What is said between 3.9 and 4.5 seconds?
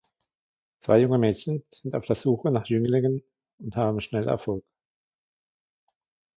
schnell